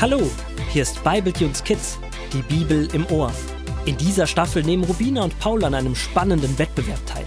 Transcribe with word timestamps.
Hallo, 0.00 0.30
hier 0.72 0.80
ist 0.80 1.04
Bibletunes 1.04 1.62
Kids, 1.62 1.98
die 2.32 2.40
Bibel 2.40 2.88
im 2.94 3.04
Ohr. 3.10 3.30
In 3.84 3.98
dieser 3.98 4.26
Staffel 4.26 4.62
nehmen 4.62 4.84
Rubina 4.84 5.22
und 5.22 5.38
Paul 5.40 5.62
an 5.62 5.74
einem 5.74 5.94
spannenden 5.94 6.58
Wettbewerb 6.58 7.04
teil. 7.04 7.26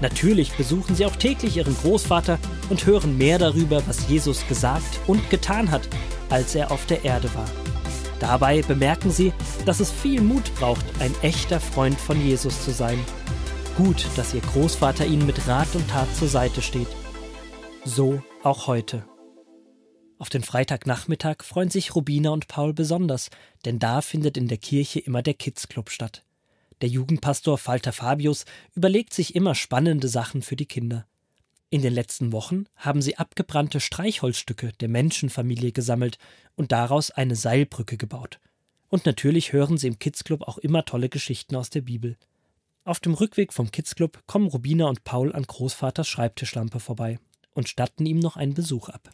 Natürlich 0.00 0.50
besuchen 0.56 0.96
sie 0.96 1.06
auch 1.06 1.14
täglich 1.14 1.56
ihren 1.56 1.76
Großvater 1.76 2.40
und 2.70 2.84
hören 2.86 3.16
mehr 3.16 3.38
darüber, 3.38 3.80
was 3.86 4.08
Jesus 4.08 4.44
gesagt 4.48 4.98
und 5.06 5.30
getan 5.30 5.70
hat, 5.70 5.88
als 6.28 6.56
er 6.56 6.72
auf 6.72 6.86
der 6.86 7.04
Erde 7.04 7.32
war. 7.36 7.48
Dabei 8.18 8.62
bemerken 8.62 9.12
sie, 9.12 9.32
dass 9.64 9.78
es 9.78 9.92
viel 9.92 10.20
Mut 10.20 10.52
braucht, 10.56 10.84
ein 10.98 11.14
echter 11.22 11.60
Freund 11.60 12.00
von 12.00 12.20
Jesus 12.20 12.64
zu 12.64 12.72
sein. 12.72 12.98
Gut, 13.78 14.08
dass 14.16 14.34
ihr 14.34 14.40
Großvater 14.40 15.06
ihnen 15.06 15.24
mit 15.24 15.46
Rat 15.46 15.72
und 15.76 15.88
Tat 15.88 16.12
zur 16.16 16.26
Seite 16.26 16.62
steht. 16.62 16.88
So 17.84 18.20
auch 18.42 18.66
heute. 18.66 19.04
Auf 20.18 20.28
den 20.28 20.42
Freitagnachmittag 20.42 21.44
freuen 21.44 21.70
sich 21.70 21.94
Rubina 21.94 22.30
und 22.30 22.48
Paul 22.48 22.74
besonders, 22.74 23.30
denn 23.64 23.78
da 23.78 24.00
findet 24.00 24.36
in 24.36 24.48
der 24.48 24.58
Kirche 24.58 24.98
immer 24.98 25.22
der 25.22 25.34
Kids 25.34 25.68
Club 25.68 25.90
statt. 25.90 26.24
Der 26.80 26.88
Jugendpastor 26.88 27.56
Falter 27.56 27.92
Fabius 27.92 28.46
überlegt 28.74 29.14
sich 29.14 29.36
immer 29.36 29.54
spannende 29.54 30.08
Sachen 30.08 30.42
für 30.42 30.56
die 30.56 30.66
Kinder. 30.66 31.06
In 31.70 31.80
den 31.80 31.94
letzten 31.94 32.32
Wochen 32.32 32.64
haben 32.74 33.00
sie 33.00 33.16
abgebrannte 33.16 33.78
Streichholzstücke 33.78 34.72
der 34.80 34.88
Menschenfamilie 34.88 35.70
gesammelt 35.70 36.18
und 36.56 36.72
daraus 36.72 37.12
eine 37.12 37.36
Seilbrücke 37.36 37.96
gebaut. 37.96 38.40
Und 38.88 39.06
natürlich 39.06 39.52
hören 39.52 39.78
sie 39.78 39.86
im 39.86 40.00
Kids 40.00 40.24
Club 40.24 40.42
auch 40.48 40.58
immer 40.58 40.84
tolle 40.84 41.08
Geschichten 41.08 41.54
aus 41.54 41.70
der 41.70 41.82
Bibel. 41.82 42.16
Auf 42.88 43.00
dem 43.00 43.12
Rückweg 43.12 43.52
vom 43.52 43.70
Kids 43.70 43.96
Club 43.96 44.22
kommen 44.26 44.46
Rubina 44.46 44.86
und 44.86 45.04
Paul 45.04 45.34
an 45.34 45.42
Großvaters 45.42 46.08
Schreibtischlampe 46.08 46.80
vorbei 46.80 47.18
und 47.52 47.68
statten 47.68 48.06
ihm 48.06 48.18
noch 48.18 48.36
einen 48.38 48.54
Besuch 48.54 48.88
ab. 48.88 49.10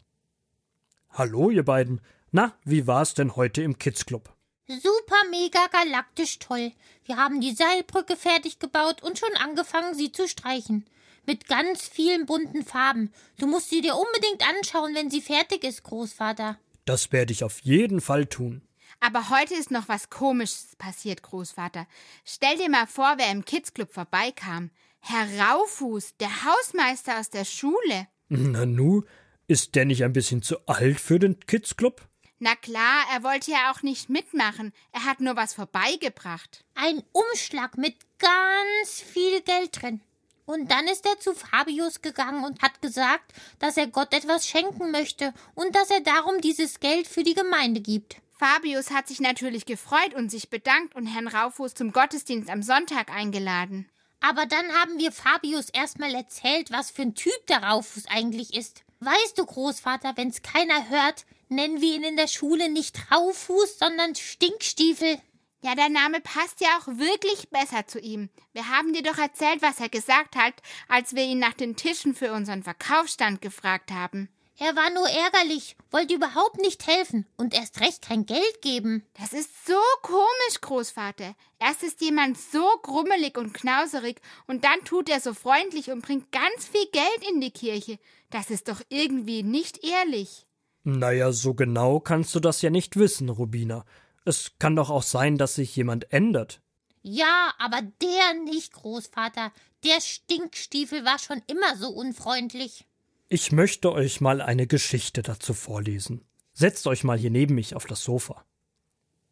Hallo, 1.10 1.50
ihr 1.50 1.64
beiden. 1.64 2.00
Na, 2.30 2.56
wie 2.64 2.86
war's 2.86 3.14
denn 3.14 3.34
heute 3.34 3.62
im 3.64 3.76
Kids 3.76 4.06
Club? 4.06 4.32
Super, 4.68 5.16
mega, 5.28 5.66
galaktisch 5.72 6.38
toll. 6.38 6.70
Wir 7.04 7.16
haben 7.16 7.40
die 7.40 7.52
Seilbrücke 7.52 8.14
fertig 8.14 8.60
gebaut 8.60 9.02
und 9.02 9.18
schon 9.18 9.34
angefangen, 9.42 9.96
sie 9.96 10.12
zu 10.12 10.28
streichen. 10.28 10.86
Mit 11.26 11.48
ganz 11.48 11.88
vielen 11.88 12.26
bunten 12.26 12.62
Farben. 12.62 13.12
Du 13.40 13.48
musst 13.48 13.70
sie 13.70 13.80
dir 13.80 13.96
unbedingt 13.96 14.48
anschauen, 14.48 14.94
wenn 14.94 15.10
sie 15.10 15.20
fertig 15.20 15.64
ist, 15.64 15.82
Großvater. 15.82 16.60
Das 16.84 17.10
werde 17.10 17.32
ich 17.32 17.42
auf 17.42 17.58
jeden 17.62 18.00
Fall 18.00 18.26
tun. 18.26 18.62
Aber 19.06 19.28
heute 19.28 19.52
ist 19.54 19.70
noch 19.70 19.86
was 19.86 20.08
Komisches 20.08 20.76
passiert, 20.76 21.20
Großvater. 21.20 21.86
Stell 22.24 22.56
dir 22.56 22.70
mal 22.70 22.86
vor, 22.86 23.16
wer 23.18 23.30
im 23.32 23.44
Kids 23.44 23.74
Club 23.74 23.92
vorbeikam. 23.92 24.70
Herr 25.00 25.26
Raufuß, 25.46 26.16
der 26.16 26.30
Hausmeister 26.44 27.20
aus 27.20 27.28
der 27.28 27.44
Schule. 27.44 28.08
Na 28.30 28.64
nu, 28.64 29.04
ist 29.46 29.74
der 29.74 29.84
nicht 29.84 30.04
ein 30.04 30.14
bisschen 30.14 30.40
zu 30.40 30.66
alt 30.66 30.98
für 30.98 31.18
den 31.18 31.38
Kids 31.40 31.76
Club? 31.76 32.00
Na 32.38 32.54
klar, 32.56 33.04
er 33.12 33.22
wollte 33.22 33.50
ja 33.50 33.70
auch 33.70 33.82
nicht 33.82 34.08
mitmachen. 34.08 34.72
Er 34.92 35.04
hat 35.04 35.20
nur 35.20 35.36
was 35.36 35.52
vorbeigebracht. 35.52 36.64
Ein 36.74 37.02
Umschlag 37.12 37.76
mit 37.76 37.96
ganz 38.18 39.02
viel 39.02 39.42
Geld 39.42 39.82
drin. 39.82 40.00
Und 40.46 40.70
dann 40.70 40.88
ist 40.88 41.04
er 41.04 41.20
zu 41.20 41.34
Fabius 41.34 42.00
gegangen 42.00 42.42
und 42.42 42.62
hat 42.62 42.80
gesagt, 42.80 43.34
dass 43.58 43.76
er 43.76 43.86
Gott 43.86 44.14
etwas 44.14 44.48
schenken 44.48 44.92
möchte 44.92 45.34
und 45.54 45.74
dass 45.74 45.90
er 45.90 46.00
darum 46.00 46.40
dieses 46.40 46.80
Geld 46.80 47.06
für 47.06 47.22
die 47.22 47.34
Gemeinde 47.34 47.82
gibt. 47.82 48.16
Fabius 48.36 48.90
hat 48.90 49.06
sich 49.06 49.20
natürlich 49.20 49.64
gefreut 49.64 50.12
und 50.14 50.28
sich 50.28 50.50
bedankt 50.50 50.96
und 50.96 51.06
Herrn 51.06 51.28
Raufuß 51.28 51.74
zum 51.74 51.92
Gottesdienst 51.92 52.50
am 52.50 52.62
Sonntag 52.62 53.10
eingeladen. 53.10 53.88
Aber 54.20 54.46
dann 54.46 54.72
haben 54.72 54.98
wir 54.98 55.12
Fabius 55.12 55.68
erstmal 55.68 56.14
erzählt, 56.14 56.72
was 56.72 56.90
für 56.90 57.02
ein 57.02 57.14
Typ 57.14 57.46
der 57.48 57.62
Raufuß 57.62 58.06
eigentlich 58.08 58.54
ist. 58.54 58.82
Weißt 59.00 59.38
du, 59.38 59.46
Großvater, 59.46 60.12
wenn's 60.16 60.42
keiner 60.42 60.88
hört, 60.88 61.26
nennen 61.48 61.80
wir 61.80 61.94
ihn 61.94 62.04
in 62.04 62.16
der 62.16 62.26
Schule 62.26 62.70
nicht 62.70 62.98
Raufuß, 63.12 63.78
sondern 63.78 64.14
Stinkstiefel. 64.14 65.20
Ja, 65.62 65.74
der 65.74 65.88
Name 65.88 66.20
passt 66.20 66.60
ja 66.60 66.68
auch 66.78 66.88
wirklich 66.88 67.48
besser 67.50 67.86
zu 67.86 68.00
ihm. 68.00 68.30
Wir 68.52 68.68
haben 68.68 68.92
dir 68.92 69.02
doch 69.02 69.18
erzählt, 69.18 69.62
was 69.62 69.78
er 69.78 69.88
gesagt 69.88 70.36
hat, 70.36 70.54
als 70.88 71.14
wir 71.14 71.22
ihn 71.22 71.38
nach 71.38 71.54
den 71.54 71.76
Tischen 71.76 72.14
für 72.14 72.32
unseren 72.32 72.62
Verkaufsstand 72.62 73.40
gefragt 73.40 73.90
haben. 73.92 74.28
Er 74.56 74.76
war 74.76 74.88
nur 74.90 75.08
ärgerlich, 75.08 75.76
wollte 75.90 76.14
überhaupt 76.14 76.58
nicht 76.58 76.86
helfen 76.86 77.26
und 77.36 77.54
erst 77.54 77.80
recht 77.80 78.02
kein 78.02 78.24
Geld 78.24 78.62
geben. 78.62 79.04
Das 79.14 79.32
ist 79.32 79.66
so 79.66 79.74
komisch, 80.02 80.60
Großvater. 80.60 81.34
Erst 81.58 81.82
ist 81.82 82.00
jemand 82.00 82.38
so 82.38 82.64
grummelig 82.82 83.36
und 83.36 83.52
knauserig 83.52 84.20
und 84.46 84.64
dann 84.64 84.84
tut 84.84 85.08
er 85.08 85.20
so 85.20 85.34
freundlich 85.34 85.90
und 85.90 86.02
bringt 86.02 86.30
ganz 86.30 86.68
viel 86.68 86.86
Geld 86.92 87.30
in 87.32 87.40
die 87.40 87.50
Kirche. 87.50 87.98
Das 88.30 88.48
ist 88.48 88.68
doch 88.68 88.80
irgendwie 88.90 89.42
nicht 89.42 89.84
ehrlich. 89.84 90.46
Naja, 90.84 91.32
so 91.32 91.54
genau 91.54 91.98
kannst 91.98 92.32
du 92.34 92.40
das 92.40 92.62
ja 92.62 92.70
nicht 92.70 92.96
wissen, 92.96 93.30
Rubina. 93.30 93.84
Es 94.24 94.52
kann 94.60 94.76
doch 94.76 94.90
auch 94.90 95.02
sein, 95.02 95.36
dass 95.36 95.56
sich 95.56 95.74
jemand 95.74 96.12
ändert. 96.12 96.60
Ja, 97.02 97.52
aber 97.58 97.82
der 97.82 98.34
nicht, 98.44 98.72
Großvater. 98.72 99.52
Der 99.82 100.00
Stinkstiefel 100.00 101.04
war 101.04 101.18
schon 101.18 101.42
immer 101.48 101.76
so 101.76 101.88
unfreundlich. 101.88 102.86
Ich 103.34 103.50
möchte 103.50 103.92
euch 103.92 104.20
mal 104.20 104.40
eine 104.40 104.68
Geschichte 104.68 105.20
dazu 105.20 105.54
vorlesen. 105.54 106.20
Setzt 106.52 106.86
euch 106.86 107.02
mal 107.02 107.18
hier 107.18 107.32
neben 107.32 107.56
mich 107.56 107.74
auf 107.74 107.84
das 107.84 108.04
Sofa. 108.04 108.44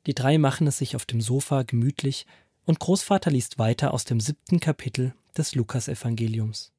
Die 0.07 0.13
drei 0.13 0.39
machen 0.39 0.67
es 0.67 0.79
sich 0.79 0.97
auf 0.97 1.07
dem 1.07 1.21
Sofa 1.21 1.63
gemütlich 1.63 2.27
und 2.65 2.81
Großvater 2.81 3.31
liest 3.31 3.61
weiter 3.61 3.95
aus 3.95 4.05
dem 4.05 4.19
siebten 4.19 4.59
Kapitel 4.59 5.15
des 5.37 5.55
Lukasevangeliums. 5.55 6.73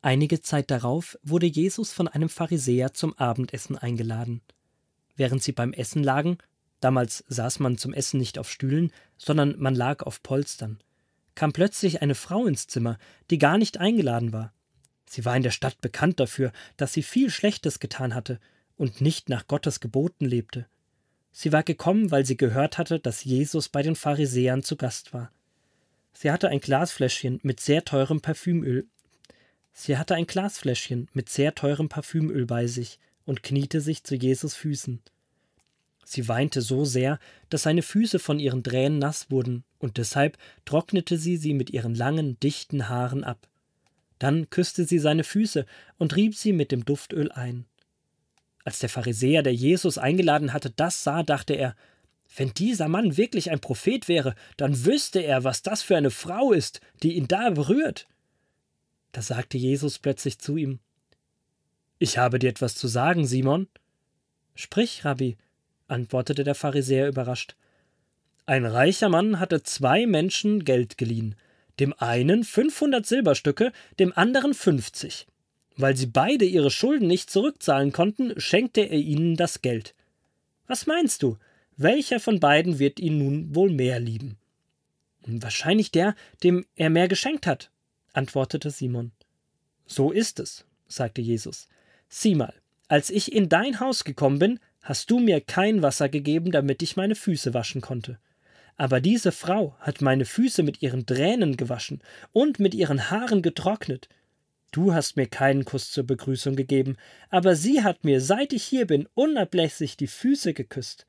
Einige 0.00 0.40
Zeit 0.40 0.70
darauf 0.70 1.18
wurde 1.22 1.44
Jesus 1.44 1.92
von 1.92 2.08
einem 2.08 2.30
Pharisäer 2.30 2.94
zum 2.94 3.12
Abendessen 3.18 3.76
eingeladen. 3.76 4.40
Während 5.16 5.42
sie 5.42 5.52
beim 5.52 5.74
Essen 5.74 6.02
lagen, 6.02 6.38
damals 6.80 7.24
saß 7.28 7.58
man 7.58 7.76
zum 7.76 7.92
Essen 7.92 8.18
nicht 8.18 8.38
auf 8.38 8.50
Stühlen, 8.50 8.90
sondern 9.18 9.58
man 9.58 9.74
lag 9.74 10.02
auf 10.02 10.22
Polstern, 10.22 10.78
kam 11.34 11.52
plötzlich 11.52 12.00
eine 12.00 12.14
Frau 12.14 12.46
ins 12.46 12.68
Zimmer, 12.68 12.96
die 13.28 13.36
gar 13.36 13.58
nicht 13.58 13.76
eingeladen 13.76 14.32
war. 14.32 14.54
Sie 15.06 15.24
war 15.24 15.36
in 15.36 15.42
der 15.42 15.50
Stadt 15.50 15.80
bekannt 15.80 16.20
dafür, 16.20 16.52
dass 16.76 16.92
sie 16.92 17.02
viel 17.02 17.30
Schlechtes 17.30 17.78
getan 17.78 18.14
hatte 18.14 18.40
und 18.76 19.00
nicht 19.00 19.28
nach 19.28 19.46
Gottes 19.46 19.80
Geboten 19.80 20.24
lebte. 20.24 20.66
Sie 21.32 21.52
war 21.52 21.62
gekommen, 21.62 22.10
weil 22.10 22.24
sie 22.24 22.36
gehört 22.36 22.78
hatte, 22.78 23.00
dass 23.00 23.24
Jesus 23.24 23.68
bei 23.68 23.82
den 23.82 23.96
Pharisäern 23.96 24.62
zu 24.62 24.76
Gast 24.76 25.12
war. 25.12 25.32
Sie 26.12 26.30
hatte 26.30 26.48
ein 26.48 26.60
Glasfläschchen 26.60 27.40
mit 27.42 27.60
sehr 27.60 27.84
teurem 27.84 28.20
Parfümöl. 28.20 28.86
Sie 29.72 29.98
hatte 29.98 30.14
ein 30.14 30.26
Glasfläschchen 30.26 31.08
mit 31.12 31.28
sehr 31.28 31.54
teurem 31.54 31.88
Parfümöl 31.88 32.46
bei 32.46 32.68
sich 32.68 33.00
und 33.26 33.42
kniete 33.42 33.80
sich 33.80 34.04
zu 34.04 34.14
Jesus 34.14 34.54
Füßen. 34.54 35.00
Sie 36.04 36.28
weinte 36.28 36.60
so 36.60 36.84
sehr, 36.84 37.18
dass 37.48 37.62
seine 37.62 37.82
Füße 37.82 38.18
von 38.18 38.38
ihren 38.38 38.62
Tränen 38.62 38.98
nass 38.98 39.30
wurden, 39.30 39.64
und 39.78 39.96
deshalb 39.96 40.38
trocknete 40.64 41.18
sie 41.18 41.36
sie 41.36 41.54
mit 41.54 41.70
ihren 41.70 41.94
langen, 41.94 42.38
dichten 42.40 42.88
Haaren 42.88 43.24
ab. 43.24 43.48
Dann 44.24 44.48
küsste 44.48 44.86
sie 44.86 44.98
seine 44.98 45.22
Füße 45.22 45.66
und 45.98 46.16
rieb 46.16 46.34
sie 46.34 46.54
mit 46.54 46.72
dem 46.72 46.86
Duftöl 46.86 47.30
ein. 47.30 47.66
Als 48.64 48.78
der 48.78 48.88
Pharisäer, 48.88 49.42
der 49.42 49.52
Jesus 49.52 49.98
eingeladen 49.98 50.54
hatte, 50.54 50.70
das 50.70 51.04
sah, 51.04 51.22
dachte 51.22 51.52
er, 51.52 51.76
wenn 52.34 52.54
dieser 52.54 52.88
Mann 52.88 53.18
wirklich 53.18 53.50
ein 53.50 53.60
Prophet 53.60 54.08
wäre, 54.08 54.34
dann 54.56 54.86
wüsste 54.86 55.20
er, 55.20 55.44
was 55.44 55.60
das 55.60 55.82
für 55.82 55.98
eine 55.98 56.10
Frau 56.10 56.52
ist, 56.52 56.80
die 57.02 57.16
ihn 57.16 57.28
da 57.28 57.50
berührt. 57.50 58.08
Da 59.12 59.20
sagte 59.20 59.58
Jesus 59.58 59.98
plötzlich 59.98 60.38
zu 60.38 60.56
ihm 60.56 60.78
Ich 61.98 62.16
habe 62.16 62.38
dir 62.38 62.48
etwas 62.48 62.76
zu 62.76 62.88
sagen, 62.88 63.26
Simon. 63.26 63.68
Sprich, 64.54 65.04
Rabbi, 65.04 65.36
antwortete 65.86 66.44
der 66.44 66.54
Pharisäer 66.54 67.08
überrascht. 67.08 67.56
Ein 68.46 68.64
reicher 68.64 69.10
Mann 69.10 69.38
hatte 69.38 69.62
zwei 69.64 70.06
Menschen 70.06 70.64
Geld 70.64 70.96
geliehen 70.96 71.36
dem 71.80 71.94
einen 71.98 72.44
500 72.44 73.04
Silberstücke, 73.04 73.72
dem 73.98 74.12
anderen 74.16 74.54
50. 74.54 75.26
Weil 75.76 75.96
sie 75.96 76.06
beide 76.06 76.44
ihre 76.44 76.70
Schulden 76.70 77.08
nicht 77.08 77.30
zurückzahlen 77.30 77.92
konnten, 77.92 78.38
schenkte 78.40 78.82
er 78.82 78.98
ihnen 78.98 79.36
das 79.36 79.62
Geld. 79.62 79.94
Was 80.66 80.86
meinst 80.86 81.22
du? 81.22 81.36
Welcher 81.76 82.20
von 82.20 82.38
beiden 82.38 82.78
wird 82.78 83.00
ihn 83.00 83.18
nun 83.18 83.54
wohl 83.54 83.70
mehr 83.70 83.98
lieben? 83.98 84.36
Wahrscheinlich 85.26 85.90
der, 85.90 86.14
dem 86.42 86.66
er 86.76 86.90
mehr 86.90 87.08
geschenkt 87.08 87.46
hat, 87.46 87.70
antwortete 88.12 88.70
Simon. 88.70 89.12
So 89.86 90.12
ist 90.12 90.38
es, 90.38 90.64
sagte 90.86 91.20
Jesus. 91.20 91.68
Sieh 92.08 92.34
mal, 92.34 92.54
als 92.88 93.10
ich 93.10 93.32
in 93.32 93.48
dein 93.48 93.80
Haus 93.80 94.04
gekommen 94.04 94.38
bin, 94.38 94.60
hast 94.82 95.10
du 95.10 95.18
mir 95.18 95.40
kein 95.40 95.82
Wasser 95.82 96.08
gegeben, 96.08 96.52
damit 96.52 96.82
ich 96.82 96.96
meine 96.96 97.14
Füße 97.14 97.54
waschen 97.54 97.80
konnte. 97.80 98.18
Aber 98.76 99.00
diese 99.00 99.32
Frau 99.32 99.76
hat 99.78 100.00
meine 100.00 100.24
Füße 100.24 100.62
mit 100.62 100.82
ihren 100.82 101.06
Tränen 101.06 101.56
gewaschen 101.56 102.00
und 102.32 102.58
mit 102.58 102.74
ihren 102.74 103.10
Haaren 103.10 103.42
getrocknet. 103.42 104.08
Du 104.72 104.92
hast 104.92 105.16
mir 105.16 105.26
keinen 105.26 105.64
Kuss 105.64 105.92
zur 105.92 106.04
Begrüßung 106.04 106.56
gegeben, 106.56 106.96
aber 107.30 107.54
sie 107.54 107.84
hat 107.84 108.04
mir, 108.04 108.20
seit 108.20 108.52
ich 108.52 108.64
hier 108.64 108.86
bin, 108.86 109.08
unablässig 109.14 109.96
die 109.96 110.08
Füße 110.08 110.52
geküsst. 110.52 111.06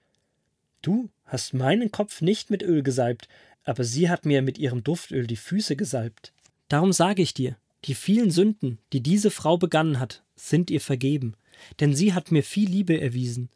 Du 0.83 1.09
hast 1.25 1.55
meinen 1.55 1.91
Kopf 1.91 2.21
nicht 2.21 2.51
mit 2.51 2.61
Öl 2.61 2.83
gesalbt, 2.83 3.27
aber 3.63 3.83
sie 3.83 4.09
hat 4.09 4.25
mir 4.25 4.43
mit 4.43 4.59
ihrem 4.59 4.83
Duftöl 4.83 5.25
die 5.25 5.35
Füße 5.35 5.75
gesalbt. 5.75 6.31
Darum 6.69 6.93
sage 6.93 7.23
ich 7.23 7.33
dir, 7.33 7.57
Die 7.85 7.93
vielen 7.93 8.31
Sünden, 8.31 8.79
die 8.93 9.01
diese 9.01 9.29
Frau 9.29 9.57
begangen 9.57 9.99
hat, 9.99 10.23
sind 10.35 10.71
ihr 10.71 10.81
vergeben, 10.81 11.35
denn 11.79 11.95
sie 11.95 12.13
hat 12.13 12.31
mir 12.31 12.41
viel 12.41 12.67
Liebe 12.67 12.99
erwiesen. 12.99 13.49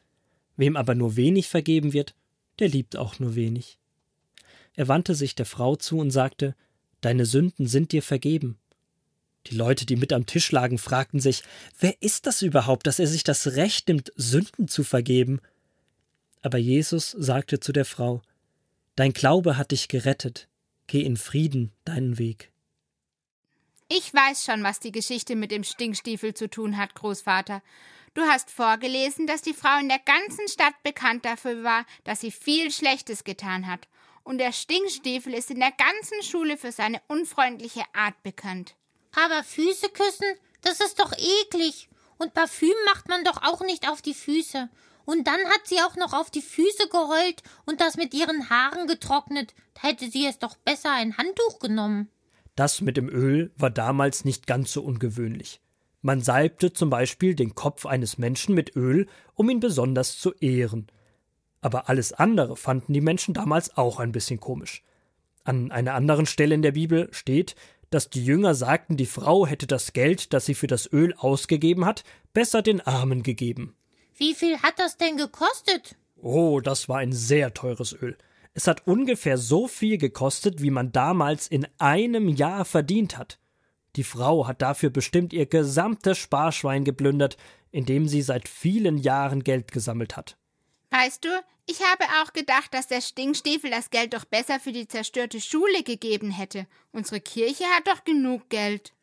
Wem 0.55 0.77
aber 0.77 0.93
nur 0.93 1.15
wenig 1.15 1.47
vergeben 1.47 1.93
wird, 1.93 2.13
der 2.59 2.69
liebt 2.69 2.95
auch 2.95 3.17
nur 3.19 3.33
wenig. 3.33 3.78
Er 4.79 4.87
wandte 4.87 5.13
sich 5.13 5.35
der 5.35 5.45
Frau 5.45 5.75
zu 5.75 5.97
und 5.97 6.09
sagte, 6.09 6.55
Deine 7.01 7.25
Sünden 7.25 7.67
sind 7.67 7.91
dir 7.91 8.01
vergeben. 8.01 8.57
Die 9.47 9.55
Leute, 9.55 9.85
die 9.85 9.97
mit 9.97 10.13
am 10.13 10.25
Tisch 10.25 10.53
lagen, 10.53 10.77
fragten 10.77 11.19
sich, 11.19 11.43
wer 11.77 12.01
ist 12.01 12.27
das 12.27 12.41
überhaupt, 12.41 12.87
dass 12.87 12.97
er 12.97 13.07
sich 13.07 13.25
das 13.25 13.57
Recht 13.57 13.89
nimmt, 13.89 14.13
Sünden 14.15 14.69
zu 14.69 14.85
vergeben? 14.85 15.41
Aber 16.41 16.57
Jesus 16.57 17.11
sagte 17.11 17.59
zu 17.59 17.73
der 17.73 17.83
Frau, 17.83 18.21
Dein 18.95 19.11
Glaube 19.11 19.57
hat 19.57 19.71
dich 19.71 19.89
gerettet, 19.89 20.47
geh 20.87 21.01
in 21.01 21.17
Frieden 21.17 21.73
deinen 21.83 22.17
Weg. 22.17 22.49
Ich 23.89 24.13
weiß 24.13 24.45
schon, 24.45 24.63
was 24.63 24.79
die 24.79 24.93
Geschichte 24.93 25.35
mit 25.35 25.51
dem 25.51 25.65
Stinkstiefel 25.65 26.35
zu 26.35 26.49
tun 26.49 26.77
hat, 26.77 26.95
Großvater. 26.95 27.61
Du 28.13 28.21
hast 28.21 28.49
vorgelesen, 28.49 29.27
dass 29.27 29.41
die 29.41 29.53
Frau 29.53 29.77
in 29.81 29.89
der 29.89 29.99
ganzen 29.99 30.47
Stadt 30.47 30.81
bekannt 30.83 31.25
dafür 31.25 31.65
war, 31.65 31.85
dass 32.05 32.21
sie 32.21 32.31
viel 32.31 32.71
Schlechtes 32.71 33.25
getan 33.25 33.67
hat. 33.67 33.89
Und 34.23 34.37
der 34.37 34.51
Stinkstiefel 34.51 35.33
ist 35.33 35.51
in 35.51 35.59
der 35.59 35.71
ganzen 35.71 36.21
Schule 36.23 36.57
für 36.57 36.71
seine 36.71 37.01
unfreundliche 37.07 37.83
Art 37.93 38.21
bekannt. 38.23 38.75
Aber 39.15 39.43
Füße 39.43 39.89
küssen, 39.89 40.27
das 40.61 40.79
ist 40.79 40.99
doch 40.99 41.13
eklig. 41.13 41.89
Und 42.17 42.33
Parfüm 42.33 42.75
macht 42.85 43.07
man 43.07 43.23
doch 43.23 43.41
auch 43.43 43.61
nicht 43.61 43.89
auf 43.89 44.01
die 44.01 44.13
Füße. 44.13 44.69
Und 45.05 45.25
dann 45.25 45.39
hat 45.45 45.61
sie 45.65 45.79
auch 45.79 45.95
noch 45.95 46.13
auf 46.13 46.29
die 46.29 46.41
Füße 46.41 46.89
geheult 46.89 47.41
und 47.65 47.81
das 47.81 47.97
mit 47.97 48.13
ihren 48.13 48.49
Haaren 48.49 48.85
getrocknet. 48.87 49.55
Da 49.73 49.87
hätte 49.87 50.09
sie 50.09 50.25
es 50.25 50.37
doch 50.37 50.55
besser 50.57 50.91
ein 50.91 51.17
Handtuch 51.17 51.59
genommen. 51.59 52.09
Das 52.55 52.81
mit 52.81 52.97
dem 52.97 53.09
Öl 53.09 53.51
war 53.55 53.71
damals 53.71 54.25
nicht 54.25 54.45
ganz 54.45 54.73
so 54.73 54.83
ungewöhnlich. 54.83 55.61
Man 56.01 56.21
salbte 56.21 56.73
zum 56.73 56.89
Beispiel 56.89 57.35
den 57.35 57.55
Kopf 57.55 57.85
eines 57.85 58.17
Menschen 58.17 58.53
mit 58.53 58.75
Öl, 58.75 59.07
um 59.33 59.49
ihn 59.49 59.59
besonders 59.59 60.19
zu 60.19 60.33
ehren. 60.35 60.87
Aber 61.61 61.89
alles 61.89 62.13
andere 62.13 62.55
fanden 62.55 62.93
die 62.93 63.01
Menschen 63.01 63.33
damals 63.33 63.77
auch 63.77 63.99
ein 63.99 64.11
bisschen 64.11 64.39
komisch. 64.39 64.83
An 65.43 65.71
einer 65.71 65.93
anderen 65.93 66.25
Stelle 66.25 66.55
in 66.55 66.61
der 66.61 66.73
Bibel 66.73 67.09
steht, 67.11 67.55
dass 67.89 68.09
die 68.09 68.23
Jünger 68.23 68.53
sagten, 68.53 68.97
die 68.97 69.05
Frau 69.05 69.47
hätte 69.47 69.67
das 69.67 69.93
Geld, 69.93 70.33
das 70.33 70.45
sie 70.45 70.53
für 70.53 70.67
das 70.67 70.91
Öl 70.91 71.13
ausgegeben 71.17 71.85
hat, 71.85 72.03
besser 72.33 72.61
den 72.61 72.81
Armen 72.81 73.23
gegeben. 73.23 73.75
Wie 74.15 74.35
viel 74.35 74.61
hat 74.61 74.77
das 74.77 74.97
denn 74.97 75.17
gekostet? 75.17 75.95
Oh, 76.21 76.59
das 76.59 76.89
war 76.89 76.97
ein 76.97 77.13
sehr 77.13 77.53
teures 77.53 77.93
Öl. 77.93 78.17
Es 78.53 78.67
hat 78.67 78.85
ungefähr 78.85 79.37
so 79.37 79.67
viel 79.67 79.97
gekostet, 79.97 80.61
wie 80.61 80.71
man 80.71 80.91
damals 80.91 81.47
in 81.47 81.67
einem 81.77 82.27
Jahr 82.27 82.65
verdient 82.65 83.17
hat. 83.17 83.39
Die 83.95 84.03
Frau 84.03 84.47
hat 84.47 84.61
dafür 84.61 84.89
bestimmt 84.89 85.33
ihr 85.33 85.45
gesamtes 85.45 86.17
Sparschwein 86.17 86.83
geplündert, 86.83 87.37
in 87.71 87.85
dem 87.85 88.07
sie 88.07 88.21
seit 88.21 88.47
vielen 88.47 88.97
Jahren 88.97 89.43
Geld 89.43 89.71
gesammelt 89.71 90.17
hat. 90.17 90.37
Weißt 90.91 91.23
du, 91.23 91.29
ich 91.67 91.81
habe 91.83 92.03
auch 92.21 92.33
gedacht, 92.33 92.73
dass 92.73 92.87
der 92.87 93.01
Stinkstiefel 93.01 93.69
das 93.69 93.91
Geld 93.91 94.13
doch 94.13 94.25
besser 94.25 94.59
für 94.59 94.71
die 94.71 94.87
zerstörte 94.87 95.39
Schule 95.39 95.83
gegeben 95.83 96.31
hätte. 96.31 96.65
Unsere 96.91 97.21
Kirche 97.21 97.65
hat 97.65 97.87
doch 97.87 98.03
genug 98.03 98.49
Geld. 98.49 98.93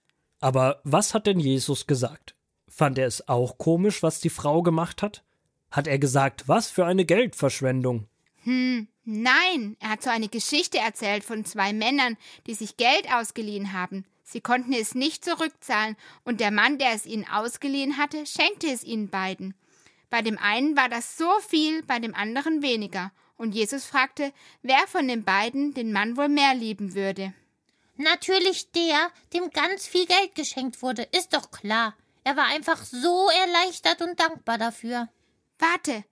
Aber 0.40 0.80
was 0.84 1.14
hat 1.14 1.26
denn 1.26 1.38
Jesus 1.38 1.86
gesagt? 1.86 2.34
Fand 2.68 2.98
er 2.98 3.06
es 3.06 3.28
auch 3.28 3.58
komisch, 3.58 4.02
was 4.02 4.20
die 4.20 4.30
Frau 4.30 4.62
gemacht 4.62 5.00
hat? 5.02 5.22
Hat 5.70 5.86
er 5.86 5.98
gesagt, 5.98 6.48
was 6.48 6.68
für 6.68 6.84
eine 6.86 7.04
Geldverschwendung? 7.04 8.08
Hm, 8.42 8.88
nein, 9.04 9.76
er 9.80 9.90
hat 9.90 10.02
so 10.02 10.10
eine 10.10 10.28
Geschichte 10.28 10.78
erzählt 10.78 11.24
von 11.24 11.44
zwei 11.44 11.72
Männern, 11.72 12.16
die 12.46 12.54
sich 12.54 12.76
Geld 12.76 13.12
ausgeliehen 13.12 13.72
haben. 13.72 14.04
Sie 14.24 14.40
konnten 14.40 14.72
es 14.72 14.94
nicht 14.94 15.24
zurückzahlen, 15.24 15.96
und 16.24 16.40
der 16.40 16.50
Mann, 16.50 16.78
der 16.78 16.92
es 16.94 17.06
ihnen 17.06 17.26
ausgeliehen 17.28 17.96
hatte, 17.96 18.26
schenkte 18.26 18.66
es 18.66 18.82
ihnen 18.82 19.08
beiden. 19.08 19.54
Bei 20.10 20.22
dem 20.22 20.38
einen 20.38 20.76
war 20.76 20.88
das 20.88 21.16
so 21.16 21.30
viel, 21.40 21.82
bei 21.82 21.98
dem 21.98 22.14
anderen 22.14 22.62
weniger, 22.62 23.12
und 23.36 23.54
Jesus 23.54 23.84
fragte, 23.84 24.32
wer 24.62 24.86
von 24.86 25.08
den 25.08 25.24
beiden 25.24 25.74
den 25.74 25.92
Mann 25.92 26.16
wohl 26.16 26.28
mehr 26.28 26.54
lieben 26.54 26.94
würde. 26.94 27.34
Natürlich 27.96 28.72
der, 28.72 29.10
dem 29.32 29.50
ganz 29.50 29.86
viel 29.86 30.06
Geld 30.06 30.34
geschenkt 30.34 30.82
wurde, 30.82 31.02
ist 31.12 31.34
doch 31.34 31.50
klar. 31.50 31.96
Er 32.24 32.36
war 32.36 32.46
einfach 32.46 32.82
so 32.84 33.28
erleichtert 33.30 34.02
und 34.02 34.18
dankbar 34.18 34.58
dafür. 34.58 35.08
Warte, 35.58 36.04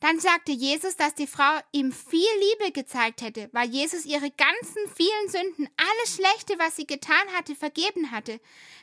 dann 0.00 0.20
sagte 0.20 0.52
Jesus, 0.52 0.96
dass 0.96 1.14
die 1.14 1.26
Frau 1.26 1.58
ihm 1.72 1.92
viel 1.92 2.28
Liebe 2.40 2.72
gezeigt 2.72 3.20
hätte, 3.20 3.48
weil 3.52 3.68
Jesus 3.68 4.04
ihre 4.04 4.30
ganzen 4.30 4.82
vielen 4.94 5.28
Sünden, 5.28 5.68
alles 5.76 6.14
Schlechte, 6.14 6.58
was 6.58 6.76
sie 6.76 6.86
getan 6.86 7.26
hatte, 7.36 7.56
vergeben 7.56 8.12
hatte. 8.12 8.40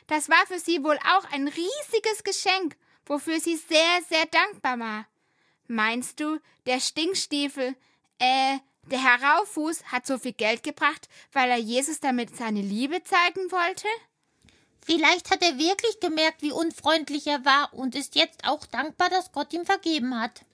Das 0.08 0.28
war 0.28 0.46
für 0.46 0.58
sie 0.58 0.84
wohl 0.84 0.98
auch 0.98 1.24
ein 1.32 1.48
riesiges 1.48 2.22
Geschenk, 2.22 2.76
wofür 3.06 3.40
sie 3.40 3.56
sehr, 3.56 4.00
sehr 4.08 4.26
dankbar 4.26 4.78
war. 4.78 5.06
Meinst 5.68 6.20
du, 6.20 6.38
der 6.66 6.80
Stinkstiefel, 6.80 7.74
äh, 8.18 8.58
der 8.90 9.02
Herauffuß 9.02 9.84
hat 9.86 10.06
so 10.06 10.18
viel 10.18 10.32
Geld 10.32 10.62
gebracht, 10.62 11.08
weil 11.32 11.50
er 11.50 11.58
Jesus 11.58 12.00
damit 12.00 12.36
seine 12.36 12.60
Liebe 12.60 13.02
zeigen 13.02 13.50
wollte? 13.50 13.88
Vielleicht 14.80 15.32
hat 15.32 15.42
er 15.42 15.58
wirklich 15.58 15.98
gemerkt, 15.98 16.42
wie 16.42 16.52
unfreundlich 16.52 17.26
er 17.26 17.44
war 17.44 17.74
und 17.74 17.96
ist 17.96 18.14
jetzt 18.14 18.46
auch 18.46 18.64
dankbar, 18.66 19.10
dass 19.10 19.32
Gott 19.32 19.52
ihm 19.52 19.64
vergeben 19.64 20.20
hat. 20.20 20.44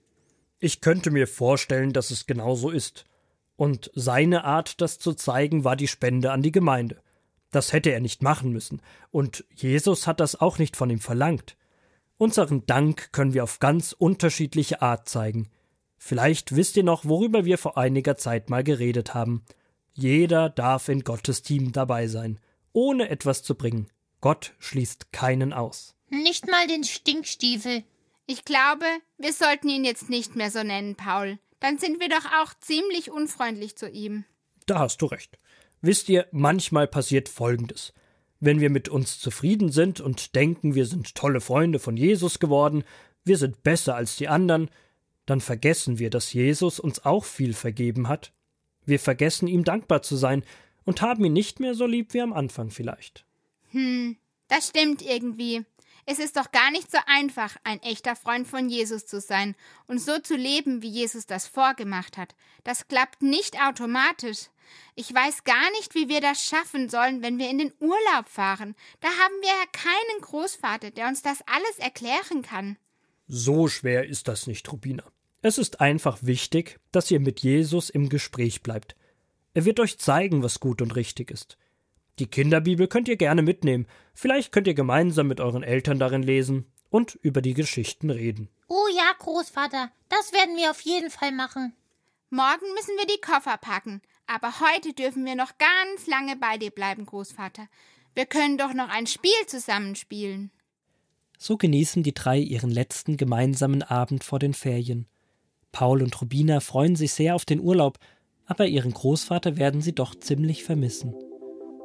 Ich 0.58 0.80
könnte 0.80 1.10
mir 1.10 1.26
vorstellen, 1.26 1.92
dass 1.92 2.10
es 2.10 2.26
genau 2.26 2.54
so 2.54 2.70
ist. 2.70 3.04
Und 3.56 3.90
seine 3.94 4.44
Art, 4.44 4.80
das 4.80 4.98
zu 4.98 5.12
zeigen, 5.12 5.64
war 5.64 5.76
die 5.76 5.88
Spende 5.88 6.32
an 6.32 6.40
die 6.40 6.52
Gemeinde. 6.52 7.02
Das 7.50 7.74
hätte 7.74 7.90
er 7.90 8.00
nicht 8.00 8.22
machen 8.22 8.52
müssen. 8.52 8.80
Und 9.10 9.44
Jesus 9.50 10.06
hat 10.06 10.20
das 10.20 10.40
auch 10.40 10.58
nicht 10.58 10.76
von 10.76 10.88
ihm 10.88 11.00
verlangt. 11.00 11.56
Unseren 12.22 12.64
Dank 12.66 13.10
können 13.10 13.34
wir 13.34 13.42
auf 13.42 13.58
ganz 13.58 13.96
unterschiedliche 13.98 14.80
Art 14.80 15.08
zeigen. 15.08 15.50
Vielleicht 15.98 16.54
wisst 16.54 16.76
ihr 16.76 16.84
noch, 16.84 17.04
worüber 17.04 17.44
wir 17.44 17.58
vor 17.58 17.76
einiger 17.76 18.16
Zeit 18.16 18.48
mal 18.48 18.62
geredet 18.62 19.12
haben. 19.12 19.42
Jeder 19.92 20.48
darf 20.48 20.88
in 20.88 21.02
Gottes 21.02 21.42
Team 21.42 21.72
dabei 21.72 22.06
sein, 22.06 22.38
ohne 22.72 23.08
etwas 23.08 23.42
zu 23.42 23.56
bringen. 23.56 23.88
Gott 24.20 24.54
schließt 24.60 25.10
keinen 25.10 25.52
aus. 25.52 25.96
Nicht 26.10 26.48
mal 26.48 26.68
den 26.68 26.84
Stinkstiefel. 26.84 27.82
Ich 28.26 28.44
glaube, 28.44 28.86
wir 29.18 29.32
sollten 29.32 29.68
ihn 29.68 29.84
jetzt 29.84 30.08
nicht 30.08 30.36
mehr 30.36 30.52
so 30.52 30.62
nennen, 30.62 30.94
Paul. 30.94 31.40
Dann 31.58 31.78
sind 31.78 31.98
wir 31.98 32.08
doch 32.08 32.26
auch 32.40 32.54
ziemlich 32.60 33.10
unfreundlich 33.10 33.74
zu 33.74 33.90
ihm. 33.90 34.24
Da 34.66 34.78
hast 34.78 35.02
du 35.02 35.06
recht. 35.06 35.40
Wisst 35.80 36.08
ihr, 36.08 36.28
manchmal 36.30 36.86
passiert 36.86 37.28
Folgendes. 37.28 37.92
Wenn 38.44 38.60
wir 38.60 38.70
mit 38.70 38.88
uns 38.88 39.20
zufrieden 39.20 39.70
sind 39.70 40.00
und 40.00 40.34
denken, 40.34 40.74
wir 40.74 40.84
sind 40.84 41.14
tolle 41.14 41.40
Freunde 41.40 41.78
von 41.78 41.96
Jesus 41.96 42.40
geworden, 42.40 42.82
wir 43.24 43.38
sind 43.38 43.62
besser 43.62 43.94
als 43.94 44.16
die 44.16 44.26
anderen, 44.26 44.68
dann 45.26 45.40
vergessen 45.40 46.00
wir, 46.00 46.10
dass 46.10 46.32
Jesus 46.32 46.80
uns 46.80 47.04
auch 47.04 47.24
viel 47.24 47.54
vergeben 47.54 48.08
hat. 48.08 48.32
Wir 48.84 48.98
vergessen 48.98 49.46
ihm 49.46 49.62
dankbar 49.62 50.02
zu 50.02 50.16
sein 50.16 50.42
und 50.82 51.02
haben 51.02 51.24
ihn 51.24 51.32
nicht 51.32 51.60
mehr 51.60 51.76
so 51.76 51.86
lieb 51.86 52.14
wie 52.14 52.20
am 52.20 52.32
Anfang 52.32 52.70
vielleicht. 52.70 53.24
Hm, 53.70 54.16
das 54.48 54.70
stimmt 54.70 55.02
irgendwie. 55.02 55.64
Es 56.04 56.18
ist 56.18 56.36
doch 56.36 56.50
gar 56.50 56.70
nicht 56.72 56.90
so 56.90 56.98
einfach, 57.06 57.56
ein 57.62 57.80
echter 57.82 58.16
Freund 58.16 58.48
von 58.48 58.68
Jesus 58.68 59.06
zu 59.06 59.20
sein 59.20 59.54
und 59.86 60.00
so 60.00 60.18
zu 60.18 60.34
leben, 60.34 60.82
wie 60.82 60.88
Jesus 60.88 61.26
das 61.26 61.46
vorgemacht 61.46 62.16
hat. 62.16 62.34
Das 62.64 62.88
klappt 62.88 63.22
nicht 63.22 63.60
automatisch. 63.62 64.48
Ich 64.96 65.12
weiß 65.12 65.44
gar 65.44 65.70
nicht, 65.72 65.94
wie 65.94 66.08
wir 66.08 66.20
das 66.20 66.44
schaffen 66.44 66.88
sollen, 66.88 67.22
wenn 67.22 67.38
wir 67.38 67.48
in 67.50 67.58
den 67.58 67.72
Urlaub 67.78 68.28
fahren. 68.28 68.74
Da 69.00 69.08
haben 69.08 69.34
wir 69.40 69.48
ja 69.48 69.66
keinen 69.72 70.22
Großvater, 70.22 70.90
der 70.90 71.06
uns 71.06 71.22
das 71.22 71.38
alles 71.46 71.78
erklären 71.78 72.42
kann. 72.42 72.76
So 73.28 73.68
schwer 73.68 74.06
ist 74.06 74.28
das 74.28 74.46
nicht, 74.46 74.70
Rubina. 74.72 75.04
Es 75.40 75.58
ist 75.58 75.80
einfach 75.80 76.18
wichtig, 76.22 76.80
dass 76.90 77.10
ihr 77.10 77.20
mit 77.20 77.40
Jesus 77.40 77.90
im 77.90 78.08
Gespräch 78.08 78.62
bleibt. 78.62 78.96
Er 79.54 79.64
wird 79.64 79.80
euch 79.80 79.98
zeigen, 79.98 80.42
was 80.42 80.60
gut 80.60 80.82
und 80.82 80.96
richtig 80.96 81.30
ist. 81.30 81.58
Die 82.22 82.30
Kinderbibel 82.30 82.86
könnt 82.86 83.08
ihr 83.08 83.16
gerne 83.16 83.42
mitnehmen. 83.42 83.88
Vielleicht 84.14 84.52
könnt 84.52 84.68
ihr 84.68 84.74
gemeinsam 84.74 85.26
mit 85.26 85.40
euren 85.40 85.64
Eltern 85.64 85.98
darin 85.98 86.22
lesen 86.22 86.66
und 86.88 87.16
über 87.16 87.42
die 87.42 87.52
Geschichten 87.52 88.10
reden. 88.10 88.48
Oh 88.68 88.86
ja, 88.94 89.12
Großvater, 89.18 89.90
das 90.08 90.32
werden 90.32 90.56
wir 90.56 90.70
auf 90.70 90.82
jeden 90.82 91.10
Fall 91.10 91.32
machen. 91.32 91.72
Morgen 92.30 92.72
müssen 92.76 92.96
wir 92.96 93.08
die 93.08 93.20
Koffer 93.20 93.56
packen, 93.56 94.02
aber 94.28 94.52
heute 94.60 94.92
dürfen 94.92 95.24
wir 95.24 95.34
noch 95.34 95.58
ganz 95.58 96.06
lange 96.06 96.36
bei 96.36 96.58
dir 96.58 96.70
bleiben, 96.70 97.06
Großvater. 97.06 97.66
Wir 98.14 98.26
können 98.26 98.56
doch 98.56 98.72
noch 98.72 98.88
ein 98.88 99.08
Spiel 99.08 99.32
zusammenspielen. 99.48 100.52
So 101.38 101.56
genießen 101.56 102.04
die 102.04 102.14
drei 102.14 102.38
ihren 102.38 102.70
letzten 102.70 103.16
gemeinsamen 103.16 103.82
Abend 103.82 104.22
vor 104.22 104.38
den 104.38 104.54
Ferien. 104.54 105.08
Paul 105.72 106.04
und 106.04 106.20
Rubina 106.20 106.60
freuen 106.60 106.94
sich 106.94 107.14
sehr 107.14 107.34
auf 107.34 107.44
den 107.44 107.58
Urlaub, 107.58 107.98
aber 108.46 108.68
ihren 108.68 108.92
Großvater 108.92 109.56
werden 109.56 109.80
sie 109.80 109.92
doch 109.92 110.14
ziemlich 110.14 110.62
vermissen. 110.62 111.16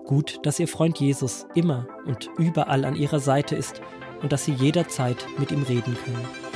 Gut, 0.07 0.39
dass 0.43 0.57
ihr 0.57 0.69
Freund 0.69 0.99
Jesus 0.99 1.45
immer 1.53 1.85
und 2.05 2.29
überall 2.37 2.85
an 2.85 2.95
ihrer 2.95 3.19
Seite 3.19 3.57
ist 3.57 3.81
und 4.21 4.31
dass 4.31 4.45
sie 4.45 4.53
jederzeit 4.53 5.27
mit 5.37 5.51
ihm 5.51 5.63
reden 5.63 5.97
können. 6.05 6.46